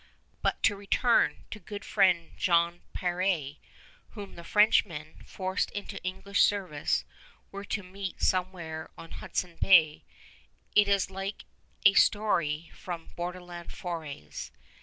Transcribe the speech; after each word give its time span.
But 0.41 0.63
to 0.63 0.75
return 0.75 1.43
to 1.51 1.59
"good 1.59 1.85
friend, 1.85 2.31
Jan 2.35 2.81
Peré," 2.91 3.59
whom 4.17 4.33
the 4.33 4.43
Frenchmen, 4.43 5.21
forced 5.27 5.69
into 5.73 6.01
English 6.03 6.41
service, 6.43 7.05
were 7.51 7.65
to 7.65 7.83
meet 7.83 8.19
somewhere 8.19 8.89
on 8.97 9.11
Hudson 9.11 9.57
Bay. 9.57 10.03
It 10.75 10.87
is 10.87 11.11
like 11.11 11.45
a 11.85 11.93
story 11.93 12.71
from 12.73 13.09
borderland 13.15 13.71
forays. 13.71 14.51